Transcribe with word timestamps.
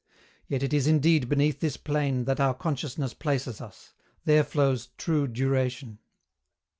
Yet 0.47 0.63
it 0.63 0.73
is 0.73 0.87
indeed 0.87 1.29
beneath 1.29 1.59
this 1.59 1.77
plane 1.77 2.25
that 2.25 2.39
our 2.39 2.55
consciousness 2.55 3.13
places 3.13 3.61
us; 3.61 3.93
there 4.25 4.43
flows 4.43 4.87
true 4.97 5.27
duration. 5.27 5.99